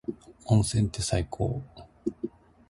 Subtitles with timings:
[0.45, 1.61] 温泉って最高。